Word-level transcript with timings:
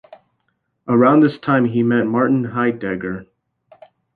Around 0.87 1.19
this 1.19 1.37
time 1.37 1.65
he 1.65 1.83
met 1.83 2.07
Martin 2.07 2.43
Heidegger. 2.43 3.27